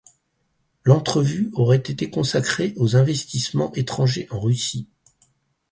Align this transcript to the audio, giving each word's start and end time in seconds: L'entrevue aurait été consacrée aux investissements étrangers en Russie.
L'entrevue 0.83 1.51
aurait 1.53 1.77
été 1.77 2.09
consacrée 2.09 2.73
aux 2.77 2.95
investissements 2.95 3.71
étrangers 3.73 4.25
en 4.31 4.39
Russie. 4.39 4.89